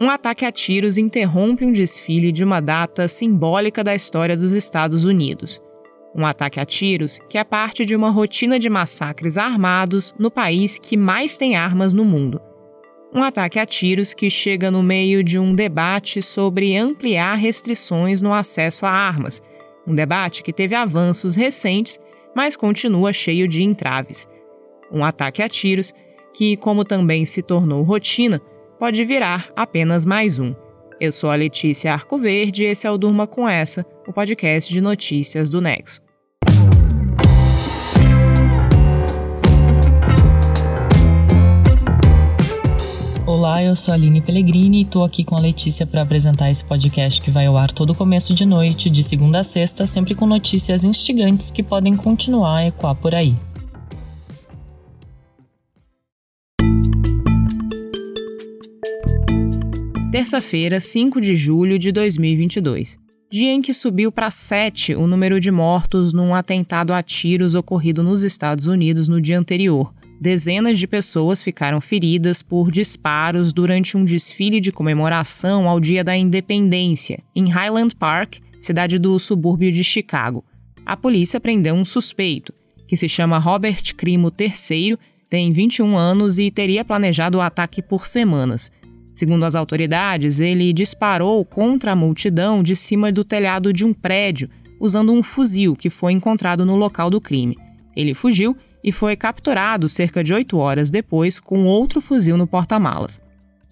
Um 0.00 0.08
ataque 0.08 0.44
a 0.44 0.52
tiros 0.52 0.96
interrompe 0.96 1.64
um 1.64 1.72
desfile 1.72 2.30
de 2.30 2.44
uma 2.44 2.60
data 2.60 3.08
simbólica 3.08 3.82
da 3.82 3.96
história 3.96 4.36
dos 4.36 4.52
Estados 4.52 5.04
Unidos. 5.04 5.60
Um 6.14 6.24
ataque 6.24 6.60
a 6.60 6.64
tiros 6.64 7.18
que 7.28 7.36
é 7.36 7.42
parte 7.42 7.84
de 7.84 7.96
uma 7.96 8.08
rotina 8.08 8.60
de 8.60 8.70
massacres 8.70 9.36
armados 9.36 10.14
no 10.16 10.30
país 10.30 10.78
que 10.78 10.96
mais 10.96 11.36
tem 11.36 11.56
armas 11.56 11.94
no 11.94 12.04
mundo. 12.04 12.40
Um 13.12 13.24
ataque 13.24 13.58
a 13.58 13.66
tiros 13.66 14.14
que 14.14 14.30
chega 14.30 14.70
no 14.70 14.84
meio 14.84 15.24
de 15.24 15.36
um 15.36 15.52
debate 15.52 16.22
sobre 16.22 16.76
ampliar 16.76 17.34
restrições 17.34 18.22
no 18.22 18.32
acesso 18.32 18.86
a 18.86 18.90
armas. 18.90 19.42
Um 19.84 19.96
debate 19.96 20.44
que 20.44 20.52
teve 20.52 20.76
avanços 20.76 21.34
recentes, 21.34 21.98
mas 22.36 22.54
continua 22.54 23.12
cheio 23.12 23.48
de 23.48 23.64
entraves. 23.64 24.28
Um 24.92 25.04
ataque 25.04 25.42
a 25.42 25.48
tiros 25.48 25.92
que, 26.32 26.56
como 26.56 26.84
também 26.84 27.24
se 27.24 27.42
tornou 27.42 27.82
rotina, 27.82 28.40
pode 28.78 29.04
virar 29.04 29.50
apenas 29.56 30.04
mais 30.04 30.38
um. 30.38 30.54
Eu 31.00 31.10
sou 31.10 31.30
a 31.30 31.34
Letícia 31.34 31.92
Arcoverde 31.92 32.62
e 32.62 32.66
esse 32.66 32.86
é 32.86 32.90
o 32.90 32.96
Durma 32.96 33.26
com 33.26 33.48
Essa, 33.48 33.84
o 34.06 34.12
podcast 34.12 34.72
de 34.72 34.80
notícias 34.80 35.50
do 35.50 35.60
Nexo. 35.60 36.00
Olá, 43.26 43.62
eu 43.62 43.76
sou 43.76 43.92
a 43.92 43.94
Aline 43.94 44.20
Pellegrini 44.20 44.78
e 44.78 44.82
estou 44.82 45.04
aqui 45.04 45.24
com 45.24 45.36
a 45.36 45.40
Letícia 45.40 45.86
para 45.86 46.02
apresentar 46.02 46.50
esse 46.50 46.64
podcast 46.64 47.20
que 47.20 47.30
vai 47.30 47.46
ao 47.46 47.56
ar 47.56 47.70
todo 47.70 47.94
começo 47.94 48.32
de 48.32 48.44
noite, 48.44 48.90
de 48.90 49.02
segunda 49.02 49.40
a 49.40 49.44
sexta, 49.44 49.86
sempre 49.86 50.14
com 50.14 50.26
notícias 50.26 50.84
instigantes 50.84 51.50
que 51.50 51.62
podem 51.62 51.96
continuar 51.96 52.58
a 52.58 52.66
ecoar 52.66 52.94
por 52.94 53.14
aí. 53.14 53.36
Terça-feira, 60.10 60.80
5 60.80 61.20
de 61.20 61.36
julho 61.36 61.78
de 61.78 61.92
2022. 61.92 62.98
Dia 63.30 63.52
em 63.52 63.60
que 63.60 63.74
subiu 63.74 64.10
para 64.10 64.30
7 64.30 64.94
o 64.94 65.06
número 65.06 65.38
de 65.38 65.50
mortos 65.50 66.14
num 66.14 66.34
atentado 66.34 66.94
a 66.94 67.02
tiros 67.02 67.54
ocorrido 67.54 68.02
nos 68.02 68.22
Estados 68.22 68.66
Unidos 68.66 69.06
no 69.06 69.20
dia 69.20 69.38
anterior. 69.38 69.92
Dezenas 70.18 70.78
de 70.78 70.86
pessoas 70.86 71.42
ficaram 71.42 71.78
feridas 71.78 72.42
por 72.42 72.70
disparos 72.70 73.52
durante 73.52 73.98
um 73.98 74.04
desfile 74.04 74.60
de 74.60 74.72
comemoração 74.72 75.68
ao 75.68 75.78
Dia 75.78 76.02
da 76.02 76.16
Independência, 76.16 77.22
em 77.36 77.46
Highland 77.50 77.94
Park, 77.94 78.36
cidade 78.58 78.98
do 78.98 79.18
subúrbio 79.18 79.70
de 79.70 79.84
Chicago. 79.84 80.42
A 80.86 80.96
polícia 80.96 81.38
prendeu 81.38 81.74
um 81.74 81.84
suspeito, 81.84 82.54
que 82.86 82.96
se 82.96 83.10
chama 83.10 83.36
Robert 83.36 83.94
Crimo 83.94 84.32
III, 84.40 84.98
tem 85.28 85.52
21 85.52 85.98
anos 85.98 86.38
e 86.38 86.50
teria 86.50 86.82
planejado 86.82 87.36
o 87.36 87.42
ataque 87.42 87.82
por 87.82 88.06
semanas. 88.06 88.72
Segundo 89.18 89.44
as 89.44 89.56
autoridades, 89.56 90.38
ele 90.38 90.72
disparou 90.72 91.44
contra 91.44 91.90
a 91.90 91.96
multidão 91.96 92.62
de 92.62 92.76
cima 92.76 93.10
do 93.10 93.24
telhado 93.24 93.72
de 93.72 93.84
um 93.84 93.92
prédio, 93.92 94.48
usando 94.78 95.12
um 95.12 95.24
fuzil 95.24 95.74
que 95.74 95.90
foi 95.90 96.12
encontrado 96.12 96.64
no 96.64 96.76
local 96.76 97.10
do 97.10 97.20
crime. 97.20 97.58
Ele 97.96 98.14
fugiu 98.14 98.56
e 98.82 98.92
foi 98.92 99.16
capturado 99.16 99.88
cerca 99.88 100.22
de 100.22 100.32
oito 100.32 100.56
horas 100.56 100.88
depois 100.88 101.40
com 101.40 101.64
outro 101.64 102.00
fuzil 102.00 102.36
no 102.36 102.46
porta-malas. 102.46 103.20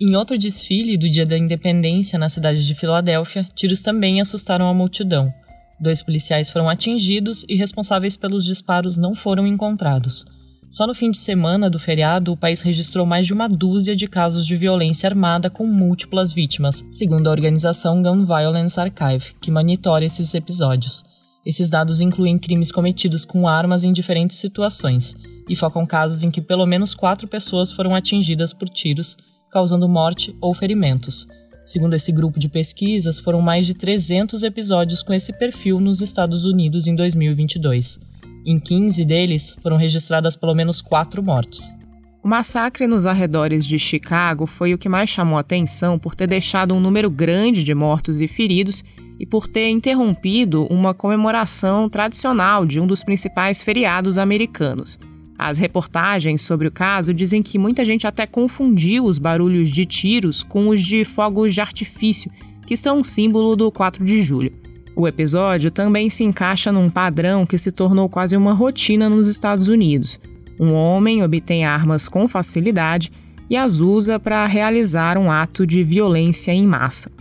Em 0.01 0.17
outro 0.17 0.37
desfile 0.37 0.99
do 0.99 1.09
Dia 1.09 1.25
da 1.25 1.39
Independência 1.39 2.19
na 2.19 2.29
cidade 2.29 2.67
de 2.67 2.75
Filadélfia, 2.75 3.47
tiros 3.55 3.81
também 3.81 4.21
assustaram 4.21 4.69
a 4.69 4.75
multidão. 4.75 5.33
Dois 5.79 6.03
policiais 6.03 6.51
foram 6.51 6.69
atingidos 6.69 7.45
e 7.49 7.55
responsáveis 7.55 8.17
pelos 8.17 8.45
disparos 8.45 8.97
não 8.97 9.15
foram 9.15 9.47
encontrados. 9.47 10.27
Só 10.71 10.87
no 10.87 10.95
fim 10.95 11.11
de 11.11 11.19
semana 11.19 11.71
do 11.71 11.79
feriado, 11.79 12.33
o 12.33 12.37
país 12.37 12.61
registrou 12.61 13.07
mais 13.07 13.27
de 13.27 13.33
uma 13.33 13.49
dúzia 13.49 13.95
de 13.95 14.09
casos 14.09 14.45
de 14.45 14.57
violência 14.57 15.09
armada 15.09 15.49
com 15.49 15.67
múltiplas 15.67 16.33
vítimas, 16.33 16.85
segundo 16.91 17.29
a 17.29 17.31
organização 17.31 18.03
Gun 18.03 18.25
Violence 18.25 18.79
Archive, 18.79 19.35
que 19.41 19.51
monitora 19.51 20.05
esses 20.05 20.35
episódios. 20.35 21.05
Esses 21.45 21.69
dados 21.69 22.01
incluem 22.01 22.39
crimes 22.39 22.73
cometidos 22.73 23.25
com 23.25 23.47
armas 23.47 23.85
em 23.85 23.93
diferentes 23.93 24.39
situações 24.39 25.15
e 25.49 25.55
focam 25.55 25.87
casos 25.87 26.25
em 26.25 26.31
que 26.31 26.43
pelo 26.43 26.67
menos 26.67 26.93
quatro 26.93 27.29
pessoas 27.29 27.71
foram 27.71 27.95
atingidas 27.95 28.53
por 28.53 28.69
tiros, 28.69 29.17
causando 29.49 29.89
morte 29.89 30.37
ou 30.41 30.53
ferimentos. 30.53 31.29
Segundo 31.65 31.95
esse 31.95 32.11
grupo 32.11 32.39
de 32.39 32.49
pesquisas, 32.49 33.19
foram 33.21 33.41
mais 33.41 33.67
de 33.67 33.75
300 33.75 34.43
episódios 34.43 35.03
com 35.03 35.15
esse 35.15 35.33
perfil 35.33 35.81
nos 35.81 36.01
Estados 36.01 36.45
Unidos 36.45 36.89
em 36.89 36.97
2022. 36.97 38.16
Em 38.49 38.61
15 38.61 39.05
deles, 39.05 39.57
foram 39.61 39.77
registradas 39.77 40.37
pelo 40.37 40.55
menos 40.55 40.81
quatro 40.81 41.21
mortes. 41.21 41.75
O 42.23 42.29
massacre 42.29 42.87
nos 42.87 43.05
arredores 43.05 43.67
de 43.67 43.77
Chicago 43.77 44.47
foi 44.47 44.73
o 44.73 44.79
que 44.79 44.89
mais 44.89 45.11
chamou 45.11 45.37
atenção 45.37 45.99
por 45.99 46.15
ter 46.15 46.29
deixado 46.29 46.73
um 46.73 46.79
número 46.79 47.11
grande 47.11 47.65
de 47.65 47.75
mortos 47.75 48.21
e 48.21 48.29
feridos 48.29 48.85
e 49.19 49.27
por 49.27 49.49
ter 49.49 49.69
interrompido 49.71 50.65
uma 50.67 50.95
comemoração 50.95 51.89
tradicional 51.89 52.65
de 52.65 52.79
um 52.79 52.87
dos 52.87 53.03
principais 53.03 53.63
feriados 53.63 54.17
americanos. 54.17 54.97
As 55.37 55.59
reportagens 55.59 56.41
sobre 56.41 56.69
o 56.69 56.73
caso 56.73 57.13
dizem 57.13 57.43
que 57.43 57.59
muita 57.59 57.85
gente 57.85 58.07
até 58.07 58.29
confundiu 58.29 59.07
os 59.07 59.19
barulhos 59.19 59.71
de 59.71 59.85
tiros 59.85 60.45
com 60.45 60.69
os 60.69 60.81
de 60.81 61.05
fogos 61.05 61.53
de 61.53 61.61
artifício, 61.61 62.31
que 62.65 62.77
são 62.77 63.01
um 63.01 63.05
símbolo 63.05 63.57
do 63.57 63.73
4 63.73 64.05
de 64.05 64.23
julho. 64.23 64.66
O 64.97 65.07
episódio 65.07 65.71
também 65.71 66.09
se 66.09 66.25
encaixa 66.25 66.73
num 66.73 66.89
padrão 66.89 67.45
que 67.45 67.59
se 67.59 67.71
tornou 67.71 68.09
quase 68.09 68.35
uma 68.35 68.55
rotina 68.55 69.11
nos 69.11 69.29
Estados 69.29 69.69
Unidos. 69.69 70.19
Um 70.59 70.73
homem 70.73 71.23
obtém 71.23 71.67
armas 71.67 72.09
com 72.09 72.27
facilidade 72.27 73.13
e 73.51 73.57
as 73.57 73.81
usa 73.81 74.19
para 74.19 74.47
realizar 74.47 75.19
um 75.19 75.31
ato 75.31 75.67
de 75.67 75.85
violência 75.85 76.51
em 76.51 76.67
massa. 76.67 77.13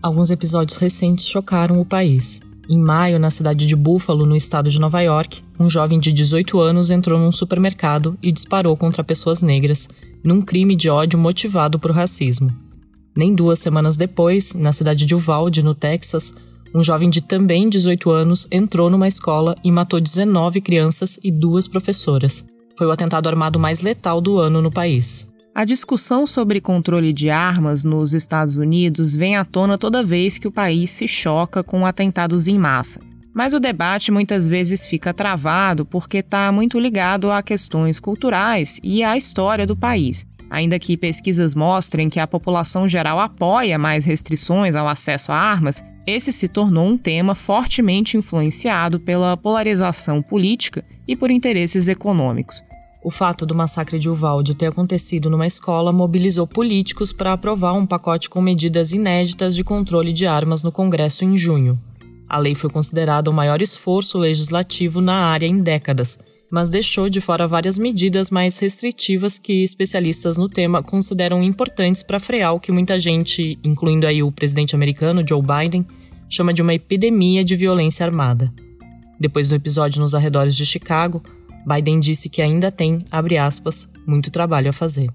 Alguns 0.00 0.30
episódios 0.30 0.78
recentes 0.78 1.26
chocaram 1.26 1.78
o 1.78 1.84
país. 1.84 2.40
Em 2.66 2.78
maio, 2.78 3.18
na 3.18 3.28
cidade 3.28 3.66
de 3.66 3.76
Buffalo, 3.76 4.24
no 4.24 4.34
estado 4.34 4.70
de 4.70 4.80
Nova 4.80 5.02
York, 5.02 5.42
um 5.60 5.68
jovem 5.68 6.00
de 6.00 6.14
18 6.14 6.58
anos 6.58 6.90
entrou 6.90 7.18
num 7.18 7.32
supermercado 7.32 8.16
e 8.22 8.32
disparou 8.32 8.74
contra 8.74 9.04
pessoas 9.04 9.42
negras, 9.42 9.86
num 10.24 10.40
crime 10.40 10.74
de 10.74 10.88
ódio 10.88 11.18
motivado 11.18 11.78
por 11.78 11.90
racismo. 11.90 12.50
Nem 13.14 13.34
duas 13.34 13.58
semanas 13.58 13.98
depois, 13.98 14.54
na 14.54 14.72
cidade 14.72 15.04
de 15.04 15.14
Uvalde, 15.14 15.62
no 15.62 15.74
Texas, 15.74 16.34
um 16.74 16.82
jovem 16.82 17.08
de 17.08 17.22
também 17.22 17.68
18 17.68 18.10
anos 18.10 18.46
entrou 18.50 18.90
numa 18.90 19.08
escola 19.08 19.56
e 19.64 19.72
matou 19.72 20.00
19 20.00 20.60
crianças 20.60 21.18
e 21.22 21.30
duas 21.30 21.66
professoras. 21.66 22.46
Foi 22.76 22.86
o 22.86 22.90
atentado 22.90 23.28
armado 23.28 23.58
mais 23.58 23.80
letal 23.80 24.20
do 24.20 24.38
ano 24.38 24.62
no 24.62 24.70
país. 24.70 25.28
A 25.54 25.64
discussão 25.64 26.26
sobre 26.26 26.60
controle 26.60 27.12
de 27.12 27.30
armas 27.30 27.82
nos 27.82 28.14
Estados 28.14 28.56
Unidos 28.56 29.14
vem 29.16 29.36
à 29.36 29.44
tona 29.44 29.76
toda 29.76 30.04
vez 30.04 30.38
que 30.38 30.46
o 30.46 30.52
país 30.52 30.90
se 30.90 31.08
choca 31.08 31.64
com 31.64 31.84
atentados 31.84 32.46
em 32.46 32.56
massa. 32.56 33.00
Mas 33.34 33.52
o 33.52 33.58
debate 33.58 34.12
muitas 34.12 34.46
vezes 34.46 34.86
fica 34.86 35.12
travado 35.12 35.84
porque 35.84 36.18
está 36.18 36.52
muito 36.52 36.78
ligado 36.78 37.32
a 37.32 37.42
questões 37.42 37.98
culturais 37.98 38.78
e 38.84 39.02
à 39.02 39.16
história 39.16 39.66
do 39.66 39.76
país. 39.76 40.24
Ainda 40.50 40.78
que 40.78 40.96
pesquisas 40.96 41.54
mostrem 41.54 42.08
que 42.08 42.20
a 42.20 42.26
população 42.26 42.88
geral 42.88 43.20
apoia 43.20 43.78
mais 43.78 44.04
restrições 44.04 44.74
ao 44.74 44.88
acesso 44.88 45.30
a 45.30 45.36
armas, 45.36 45.82
esse 46.08 46.32
se 46.32 46.48
tornou 46.48 46.86
um 46.86 46.96
tema 46.96 47.34
fortemente 47.34 48.16
influenciado 48.16 48.98
pela 48.98 49.36
polarização 49.36 50.22
política 50.22 50.84
e 51.06 51.14
por 51.14 51.30
interesses 51.30 51.88
econômicos. 51.88 52.62
O 53.04 53.10
fato 53.10 53.46
do 53.46 53.54
massacre 53.54 53.98
de 53.98 54.10
Uvalde 54.10 54.56
ter 54.56 54.66
acontecido 54.66 55.30
numa 55.30 55.46
escola 55.46 55.92
mobilizou 55.92 56.46
políticos 56.46 57.12
para 57.12 57.32
aprovar 57.32 57.72
um 57.72 57.86
pacote 57.86 58.28
com 58.28 58.40
medidas 58.40 58.92
inéditas 58.92 59.54
de 59.54 59.62
controle 59.62 60.12
de 60.12 60.26
armas 60.26 60.62
no 60.62 60.72
Congresso 60.72 61.24
em 61.24 61.36
junho. 61.36 61.78
A 62.28 62.38
lei 62.38 62.54
foi 62.54 62.68
considerada 62.68 63.30
o 63.30 63.32
maior 63.32 63.62
esforço 63.62 64.18
legislativo 64.18 65.00
na 65.00 65.14
área 65.14 65.46
em 65.46 65.60
décadas, 65.60 66.18
mas 66.50 66.70
deixou 66.70 67.08
de 67.08 67.20
fora 67.20 67.46
várias 67.46 67.78
medidas 67.78 68.30
mais 68.30 68.58
restritivas 68.58 69.38
que 69.38 69.62
especialistas 69.62 70.36
no 70.36 70.48
tema 70.48 70.82
consideram 70.82 71.42
importantes 71.42 72.02
para 72.02 72.18
frear 72.18 72.54
o 72.54 72.60
que 72.60 72.72
muita 72.72 72.98
gente, 72.98 73.58
incluindo 73.62 74.06
aí 74.06 74.22
o 74.22 74.32
presidente 74.32 74.74
americano 74.74 75.24
Joe 75.26 75.42
Biden, 75.42 75.86
chama 76.28 76.52
de 76.52 76.62
uma 76.62 76.74
epidemia 76.74 77.44
de 77.44 77.56
violência 77.56 78.04
armada. 78.04 78.52
Depois 79.18 79.48
do 79.48 79.54
episódio 79.54 80.00
nos 80.00 80.14
arredores 80.14 80.54
de 80.54 80.64
Chicago, 80.64 81.22
Biden 81.66 82.00
disse 82.00 82.28
que 82.28 82.40
ainda 82.40 82.70
tem, 82.70 83.04
abre 83.10 83.36
aspas, 83.36 83.88
muito 84.06 84.30
trabalho 84.30 84.70
a 84.70 84.72
fazer. 84.72 85.08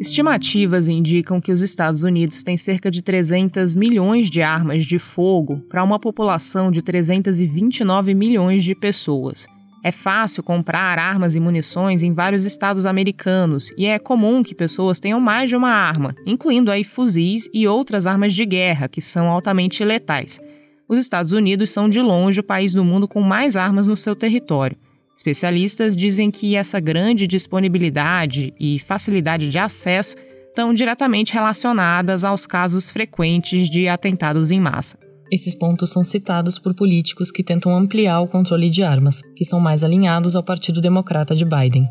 Estimativas 0.00 0.86
indicam 0.86 1.40
que 1.40 1.50
os 1.50 1.62
Estados 1.62 2.02
Unidos 2.02 2.42
têm 2.42 2.56
cerca 2.56 2.90
de 2.90 3.02
300 3.02 3.74
milhões 3.74 4.30
de 4.30 4.42
armas 4.42 4.84
de 4.84 4.98
fogo 4.98 5.60
para 5.68 5.82
uma 5.82 5.98
população 5.98 6.70
de 6.70 6.82
329 6.82 8.14
milhões 8.14 8.62
de 8.62 8.74
pessoas. 8.74 9.46
É 9.84 9.90
fácil 9.90 10.42
comprar 10.42 10.98
armas 10.98 11.36
e 11.36 11.40
munições 11.40 12.02
em 12.02 12.14
vários 12.14 12.46
estados 12.46 12.86
americanos 12.86 13.70
e 13.76 13.84
é 13.84 13.98
comum 13.98 14.42
que 14.42 14.54
pessoas 14.54 14.98
tenham 14.98 15.20
mais 15.20 15.50
de 15.50 15.56
uma 15.56 15.68
arma, 15.68 16.16
incluindo 16.24 16.70
aí 16.70 16.82
fuzis 16.82 17.50
e 17.52 17.68
outras 17.68 18.06
armas 18.06 18.32
de 18.32 18.46
guerra 18.46 18.88
que 18.88 19.02
são 19.02 19.28
altamente 19.28 19.84
letais. 19.84 20.40
Os 20.88 20.98
Estados 20.98 21.32
Unidos 21.32 21.68
são 21.68 21.86
de 21.86 22.00
longe 22.00 22.40
o 22.40 22.42
país 22.42 22.72
do 22.72 22.82
mundo 22.82 23.06
com 23.06 23.20
mais 23.20 23.56
armas 23.56 23.86
no 23.86 23.94
seu 23.94 24.16
território. 24.16 24.74
Especialistas 25.14 25.94
dizem 25.94 26.30
que 26.30 26.56
essa 26.56 26.80
grande 26.80 27.26
disponibilidade 27.26 28.54
e 28.58 28.78
facilidade 28.78 29.50
de 29.50 29.58
acesso 29.58 30.16
estão 30.48 30.72
diretamente 30.72 31.34
relacionadas 31.34 32.24
aos 32.24 32.46
casos 32.46 32.88
frequentes 32.88 33.68
de 33.68 33.86
atentados 33.86 34.50
em 34.50 34.60
massa. 34.60 35.03
Esses 35.30 35.54
pontos 35.54 35.90
são 35.90 36.04
citados 36.04 36.58
por 36.58 36.74
políticos 36.74 37.30
que 37.30 37.42
tentam 37.42 37.74
ampliar 37.74 38.20
o 38.20 38.28
controle 38.28 38.70
de 38.70 38.82
armas, 38.82 39.22
que 39.34 39.44
são 39.44 39.58
mais 39.58 39.82
alinhados 39.82 40.36
ao 40.36 40.42
Partido 40.42 40.80
Democrata 40.80 41.34
de 41.34 41.44
Biden. 41.44 41.88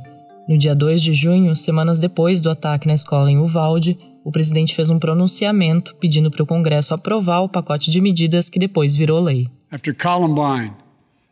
No 0.48 0.58
dia 0.58 0.76
2 0.76 1.02
de 1.02 1.14
junho, 1.14 1.56
semanas 1.56 2.00
depois 2.00 2.42
do 2.42 2.50
ataque 2.50 2.88
na 2.88 2.94
escola 2.94 3.32
em 3.32 3.38
Uvalde, 3.38 3.98
o 4.24 4.32
presidente 4.32 4.76
fez 4.76 4.90
um 4.90 5.00
pronunciamento 5.00 5.96
pedindo 5.96 6.30
para 6.30 6.44
o 6.44 6.48
Congresso 6.48 6.94
aprovar 6.94 7.42
o 7.42 7.50
pacote 7.50 7.92
de 7.92 8.00
medidas 8.00 8.50
que 8.50 8.60
depois 8.60 8.96
virou 8.96 9.20
lei. 9.20 9.50
After 9.72 9.94
Columbine, 9.96 10.74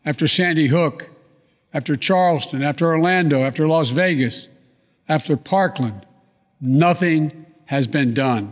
after 0.05 0.27
Sandy 0.27 0.67
Hook, 0.73 1.05
after 1.73 1.97
Charleston, 1.99 2.63
after 2.63 2.87
Orlando, 2.87 3.43
after 3.43 3.67
Las 3.67 3.89
Vegas, 3.89 4.49
after 5.07 5.37
Parkland, 5.37 6.01
nothing 6.59 7.31
has 7.69 7.87
been 7.87 8.13
done. 8.13 8.49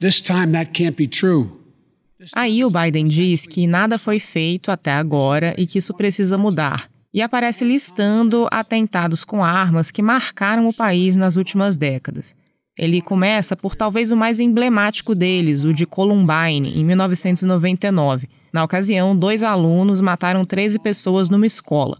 This 0.00 0.20
time 0.20 0.52
that 0.52 0.72
can't 0.72 0.96
be 0.96 1.08
true. 1.08 1.61
Aí 2.34 2.64
o 2.64 2.70
Biden 2.70 3.04
diz 3.04 3.46
que 3.46 3.66
nada 3.66 3.98
foi 3.98 4.18
feito 4.18 4.70
até 4.70 4.92
agora 4.92 5.54
e 5.58 5.66
que 5.66 5.78
isso 5.78 5.94
precisa 5.94 6.38
mudar. 6.38 6.90
E 7.12 7.20
aparece 7.20 7.64
listando 7.64 8.48
atentados 8.50 9.24
com 9.24 9.44
armas 9.44 9.90
que 9.90 10.02
marcaram 10.02 10.68
o 10.68 10.74
país 10.74 11.16
nas 11.16 11.36
últimas 11.36 11.76
décadas. 11.76 12.34
Ele 12.78 13.02
começa 13.02 13.54
por 13.54 13.74
talvez 13.74 14.10
o 14.12 14.16
mais 14.16 14.40
emblemático 14.40 15.14
deles, 15.14 15.64
o 15.64 15.74
de 15.74 15.84
Columbine, 15.84 16.72
em 16.74 16.84
1999 16.84 18.28
na 18.52 18.62
ocasião, 18.62 19.16
dois 19.16 19.42
alunos 19.42 20.02
mataram 20.02 20.44
13 20.44 20.78
pessoas 20.78 21.30
numa 21.30 21.46
escola. 21.46 21.98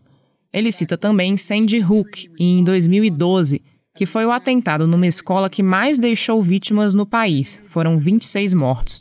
Ele 0.52 0.70
cita 0.70 0.98
também 0.98 1.38
Sandy 1.38 1.82
Hook, 1.82 2.30
em 2.38 2.62
2012, 2.62 3.62
que 3.96 4.04
foi 4.04 4.26
o 4.26 4.30
atentado 4.30 4.86
numa 4.86 5.06
escola 5.06 5.48
que 5.48 5.62
mais 5.62 5.98
deixou 5.98 6.42
vítimas 6.42 6.92
no 6.94 7.06
país. 7.06 7.62
Foram 7.64 7.98
26 7.98 8.52
mortos. 8.52 9.00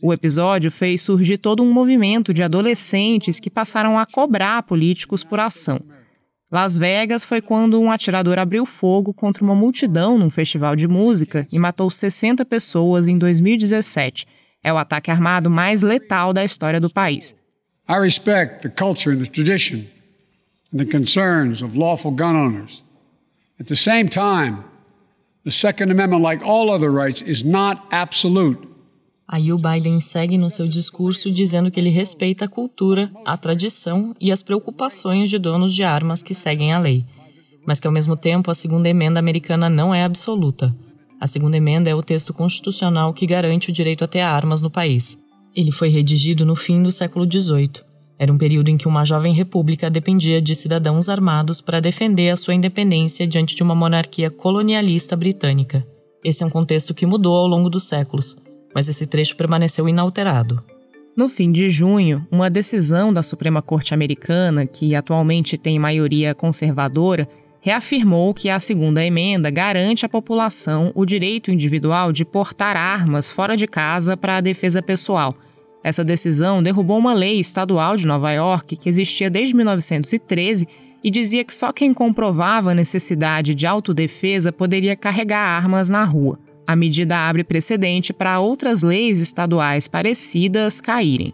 O 0.00 0.12
episódio 0.12 0.70
fez 0.70 1.02
surgir 1.02 1.38
todo 1.38 1.62
um 1.62 1.72
movimento 1.72 2.32
de 2.32 2.42
adolescentes 2.42 3.40
que 3.40 3.50
passaram 3.50 3.98
a 3.98 4.06
cobrar 4.06 4.62
políticos 4.62 5.24
por 5.24 5.40
ação. 5.40 5.80
Las 6.50 6.76
Vegas 6.76 7.24
foi 7.24 7.42
quando 7.42 7.80
um 7.80 7.90
atirador 7.90 8.38
abriu 8.38 8.64
fogo 8.64 9.12
contra 9.12 9.44
uma 9.44 9.54
multidão 9.54 10.16
num 10.16 10.30
festival 10.30 10.74
de 10.74 10.88
música 10.88 11.46
e 11.52 11.58
matou 11.58 11.90
60 11.90 12.44
pessoas 12.44 13.06
em 13.06 13.18
2017 13.18 14.26
é 14.62 14.72
o 14.72 14.78
ataque 14.78 15.10
armado 15.10 15.50
mais 15.50 15.82
letal 15.82 16.32
da 16.32 16.44
história 16.44 16.80
do 16.80 16.90
país. 16.90 17.34
I 17.88 17.98
respect 17.98 18.62
the 18.62 18.68
culture 18.68 19.14
and 19.14 19.20
the 19.20 19.30
tradition 19.30 19.86
and 20.72 20.78
the 20.78 20.84
concerns 20.84 21.62
of 21.62 21.76
lawful 21.76 22.10
gun 22.10 22.36
owners. 22.36 22.82
At 23.58 23.66
the 23.68 23.76
same 23.76 24.08
time, 24.08 24.62
the 25.44 25.50
Second 25.50 25.90
Amendment, 25.90 26.22
like 26.22 26.44
all 26.44 26.70
other 26.70 26.90
rights, 26.90 27.22
is 27.22 27.44
not 27.44 27.86
absolute. 27.90 28.58
Aí 29.30 29.52
o 29.52 29.58
Biden 29.58 30.00
segue 30.00 30.38
no 30.38 30.48
seu 30.48 30.66
discurso 30.66 31.30
dizendo 31.30 31.70
que 31.70 31.78
ele 31.78 31.90
respeita 31.90 32.46
a 32.46 32.48
cultura, 32.48 33.12
a 33.26 33.36
tradição 33.36 34.14
e 34.18 34.32
as 34.32 34.42
preocupações 34.42 35.28
de 35.28 35.38
donos 35.38 35.74
de 35.74 35.82
armas 35.82 36.22
que 36.22 36.32
seguem 36.32 36.72
a 36.72 36.78
lei, 36.78 37.04
mas 37.66 37.78
que 37.78 37.86
ao 37.86 37.92
mesmo 37.92 38.16
tempo 38.16 38.50
a 38.50 38.54
segunda 38.54 38.88
emenda 38.88 39.20
americana 39.20 39.68
não 39.68 39.94
é 39.94 40.02
absoluta. 40.02 40.74
A 41.20 41.26
segunda 41.26 41.58
emenda 41.58 41.90
é 41.90 41.94
o 41.94 42.02
texto 42.02 42.32
constitucional 42.32 43.12
que 43.12 43.26
garante 43.26 43.68
o 43.68 43.72
direito 43.72 44.02
a 44.02 44.08
ter 44.08 44.20
armas 44.20 44.62
no 44.62 44.70
país. 44.70 45.18
Ele 45.54 45.72
foi 45.72 45.90
redigido 45.90 46.46
no 46.46 46.56
fim 46.56 46.82
do 46.82 46.90
século 46.90 47.30
XVIII. 47.30 47.82
Era 48.18 48.32
um 48.32 48.38
período 48.38 48.68
em 48.68 48.78
que 48.78 48.88
uma 48.88 49.04
jovem 49.04 49.34
república 49.34 49.90
dependia 49.90 50.40
de 50.40 50.54
cidadãos 50.54 51.06
armados 51.08 51.60
para 51.60 51.80
defender 51.80 52.30
a 52.30 52.36
sua 52.36 52.54
independência 52.54 53.26
diante 53.26 53.54
de 53.54 53.62
uma 53.62 53.74
monarquia 53.74 54.30
colonialista 54.30 55.14
britânica. 55.14 55.86
Esse 56.24 56.42
é 56.42 56.46
um 56.46 56.50
contexto 56.50 56.94
que 56.94 57.06
mudou 57.06 57.36
ao 57.36 57.46
longo 57.46 57.68
dos 57.68 57.84
séculos, 57.84 58.36
mas 58.74 58.88
esse 58.88 59.06
trecho 59.06 59.36
permaneceu 59.36 59.88
inalterado. 59.88 60.62
No 61.16 61.28
fim 61.28 61.50
de 61.50 61.68
junho, 61.68 62.24
uma 62.30 62.48
decisão 62.48 63.12
da 63.12 63.22
Suprema 63.22 63.60
Corte 63.60 63.92
Americana, 63.92 64.66
que 64.66 64.94
atualmente 64.94 65.58
tem 65.58 65.78
maioria 65.78 66.34
conservadora, 66.34 67.28
reafirmou 67.60 68.32
que 68.32 68.48
a 68.48 68.60
segunda 68.60 69.04
emenda 69.04 69.50
garante 69.50 70.06
à 70.06 70.08
população 70.08 70.92
o 70.94 71.04
direito 71.04 71.50
individual 71.50 72.12
de 72.12 72.24
portar 72.24 72.76
armas 72.76 73.30
fora 73.30 73.56
de 73.56 73.66
casa 73.66 74.16
para 74.16 74.36
a 74.36 74.40
defesa 74.40 74.80
pessoal. 74.80 75.34
Essa 75.82 76.04
decisão 76.04 76.62
derrubou 76.62 76.98
uma 76.98 77.14
lei 77.14 77.40
estadual 77.40 77.96
de 77.96 78.06
Nova 78.06 78.32
York 78.32 78.76
que 78.76 78.88
existia 78.88 79.28
desde 79.28 79.54
1913 79.56 80.68
e 81.02 81.10
dizia 81.10 81.44
que 81.44 81.54
só 81.54 81.72
quem 81.72 81.94
comprovava 81.94 82.70
a 82.70 82.74
necessidade 82.74 83.54
de 83.54 83.66
autodefesa 83.66 84.52
poderia 84.52 84.96
carregar 84.96 85.40
armas 85.40 85.88
na 85.88 86.04
rua. 86.04 86.38
A 86.68 86.76
medida 86.76 87.16
abre 87.16 87.42
precedente 87.42 88.12
para 88.12 88.38
outras 88.40 88.82
leis 88.82 89.20
estaduais 89.22 89.88
parecidas 89.88 90.82
caírem. 90.82 91.32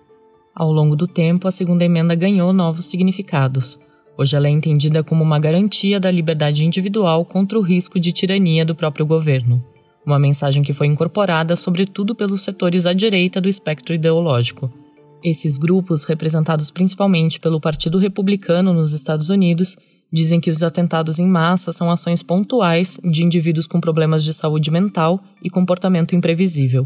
Ao 0.55 0.71
longo 0.71 0.95
do 0.95 1.09
tempo, 1.09 1.49
a 1.49 1.51
segunda 1.51 1.85
emenda 1.85 2.15
ganhou 2.15 2.53
novos 2.53 2.85
significados. 2.85 3.77
Hoje 4.17 4.37
ela 4.37 4.47
é 4.47 4.51
entendida 4.51 5.03
como 5.03 5.25
uma 5.25 5.41
garantia 5.41 5.99
da 5.99 6.09
liberdade 6.09 6.65
individual 6.65 7.25
contra 7.25 7.59
o 7.59 7.63
risco 7.63 7.99
de 7.99 8.13
tirania 8.13 8.65
do 8.65 8.77
próprio 8.77 9.05
governo. 9.05 9.61
Uma 10.07 10.21
mensagem 10.21 10.63
que 10.63 10.73
foi 10.73 10.87
incorporada 10.87 11.57
sobretudo 11.57 12.15
pelos 12.15 12.43
setores 12.43 12.87
à 12.87 12.93
direita 12.93 13.41
do 13.41 13.49
espectro 13.49 13.93
ideológico. 13.93 14.73
Esses 15.21 15.59
grupos, 15.59 16.05
representados 16.05 16.71
principalmente 16.71 17.41
pelo 17.41 17.61
Partido 17.61 17.99
Republicano 17.99 18.73
nos 18.73 18.93
Estados 18.93 19.31
Unidos, 19.31 19.77
dizem 20.15 20.39
que 20.39 20.49
os 20.49 20.63
atentados 20.63 21.19
em 21.19 21.27
massa 21.27 21.73
são 21.73 21.91
ações 21.91 22.23
pontuais 22.23 23.01
de 23.03 23.25
indivíduos 23.25 23.67
com 23.67 23.81
problemas 23.81 24.23
de 24.23 24.33
saúde 24.33 24.71
mental 24.71 25.21
e 25.43 25.51
comportamento 25.51 26.15
imprevisível. 26.15 26.85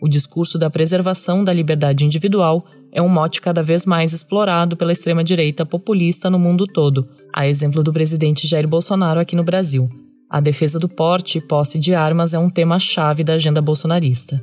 O 0.00 0.08
discurso 0.08 0.56
da 0.56 0.70
preservação 0.70 1.42
da 1.42 1.52
liberdade 1.52 2.04
individual 2.04 2.64
é 2.92 3.02
um 3.02 3.08
mote 3.08 3.40
cada 3.40 3.64
vez 3.64 3.84
mais 3.84 4.12
explorado 4.12 4.76
pela 4.76 4.92
extrema-direita 4.92 5.66
populista 5.66 6.30
no 6.30 6.38
mundo 6.38 6.68
todo, 6.68 7.08
a 7.34 7.48
exemplo 7.48 7.82
do 7.82 7.92
presidente 7.92 8.46
Jair 8.46 8.68
Bolsonaro 8.68 9.18
aqui 9.18 9.34
no 9.34 9.42
Brasil. 9.42 9.90
A 10.30 10.38
defesa 10.40 10.78
do 10.78 10.88
porte 10.88 11.38
e 11.38 11.40
posse 11.40 11.80
de 11.80 11.96
armas 11.96 12.32
é 12.32 12.38
um 12.38 12.48
tema-chave 12.48 13.24
da 13.24 13.32
agenda 13.32 13.60
bolsonarista. 13.60 14.40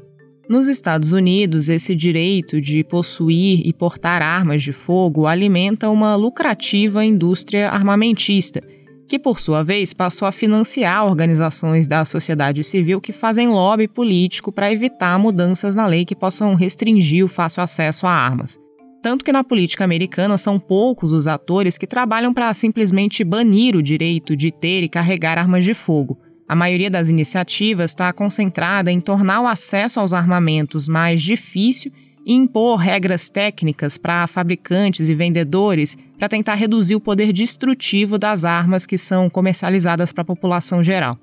Nos 0.48 0.68
Estados 0.68 1.12
Unidos, 1.12 1.70
esse 1.70 1.96
direito 1.96 2.62
de 2.62 2.84
possuir 2.84 3.66
e 3.66 3.74
portar 3.74 4.22
armas 4.22 4.62
de 4.62 4.72
fogo 4.72 5.26
alimenta 5.26 5.90
uma 5.90 6.16
lucrativa 6.16 7.04
indústria 7.04 7.70
armamentista 7.70 8.62
que 9.08 9.20
por 9.20 9.40
sua 9.40 9.64
vez 9.64 9.94
passou 9.94 10.28
a 10.28 10.32
financiar 10.32 11.06
organizações 11.06 11.88
da 11.88 12.04
sociedade 12.06 12.64
civil 12.64 13.00
que 13.00 13.12
fazem 13.12 13.48
lobby 13.48 13.88
político 13.88 14.52
para 14.52 14.72
evitar 14.72 15.18
mudanças 15.20 15.76
na 15.76 15.86
lei 15.86 16.06
que 16.06 16.16
possam 16.16 16.54
restringir 16.56 17.24
o 17.24 17.28
fácil 17.28 17.62
acesso 17.62 18.08
a 18.08 18.12
armas. 18.12 18.58
Tanto 19.02 19.24
que 19.24 19.32
na 19.32 19.44
política 19.44 19.84
americana 19.84 20.38
são 20.38 20.60
poucos 20.60 21.14
os 21.14 21.28
atores 21.28 21.78
que 21.78 21.86
trabalham 21.86 22.34
para 22.34 22.52
simplesmente 22.54 23.24
banir 23.24 23.76
o 23.76 23.82
direito 23.82 24.36
de 24.36 24.52
ter 24.52 24.82
e 24.82 24.90
carregar 24.90 25.38
armas 25.38 25.64
de 25.64 25.76
fogo. 25.76 26.18
A 26.48 26.56
maioria 26.56 26.92
das 26.92 27.10
iniciativas 27.10 27.92
está 27.92 28.14
concentrada 28.14 28.92
em 28.92 29.02
tornar 29.02 29.42
o 29.42 29.48
acesso 29.48 30.00
aos 30.00 30.14
armamentos 30.14 30.88
mais 30.88 31.22
difícil 31.22 31.92
e 32.24 32.34
impor 32.34 32.78
regras 32.78 33.30
técnicas 33.30 33.98
para 33.98 34.28
fabricantes 34.28 35.10
e 35.10 35.16
vendedores 35.16 35.98
para 36.18 36.30
tentar 36.30 36.56
reduzir 36.56 36.96
o 36.96 37.00
poder 37.00 37.34
destrutivo 37.34 38.18
das 38.20 38.44
armas 38.44 38.86
que 38.86 38.98
são 38.98 39.30
comercializadas 39.30 40.12
para 40.12 40.22
a 40.22 40.26
população 40.26 40.84
geral. 40.84 41.18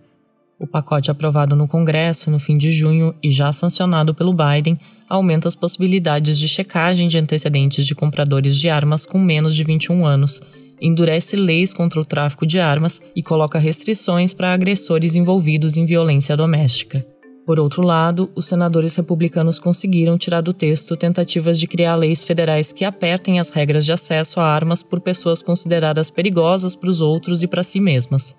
O 0.59 0.67
pacote 0.67 1.11
aprovado 1.11 1.57
no 1.57 1.67
Congresso 1.67 2.31
no 2.31 2.39
fim 2.39 2.57
de 2.57 2.71
junho 2.71 3.15
e 3.21 3.33
já 3.33 3.51
sancionado 3.51 4.15
pelo 4.15 4.33
Biden 4.33 4.79
aumenta 5.09 5.49
as 5.49 5.57
possibilidades 5.57 6.39
de 6.39 6.47
checagem 6.47 7.09
de 7.09 7.19
antecedentes 7.19 7.85
de 7.85 7.95
compradores 7.95 8.57
de 8.57 8.69
armas 8.69 9.05
com 9.05 9.19
menos 9.19 9.57
de 9.57 9.65
21 9.65 10.07
anos, 10.07 10.41
endurece 10.83 11.37
leis 11.37 11.73
contra 11.73 12.01
o 12.01 12.05
tráfico 12.05 12.45
de 12.45 12.59
armas 12.59 13.01
e 13.15 13.23
coloca 13.23 13.59
restrições 13.59 14.35
para 14.35 14.53
agressores 14.53 15.15
envolvidos 15.15 15.77
em 15.77 15.87
violência 15.87 16.37
doméstica. 16.37 17.07
Por 17.47 17.59
outro 17.59 17.83
lado, 17.83 18.31
os 18.37 18.45
senadores 18.45 18.95
republicanos 18.95 19.59
conseguiram 19.59 20.17
tirar 20.17 20.41
do 20.41 20.53
texto 20.53 20.97
tentativas 20.97 21.59
de 21.59 21.67
criar 21.67 21.97
leis 21.97 22.23
federais 22.23 22.73
que 22.73 22.85
apertem 22.85 23.41
as 23.41 23.51
regras 23.51 23.85
de 23.85 23.93
acesso 23.93 24.41
a 24.41 24.45
armas 24.45 24.83
por 24.83 25.01
pessoas 25.01 25.43
consideradas 25.43 26.09
perigosas 26.09 26.77
para 26.77 26.91
os 26.91 27.01
outros 27.01 27.43
e 27.43 27.49
para 27.49 27.63
si 27.63 27.81
mesmas. 27.81 28.37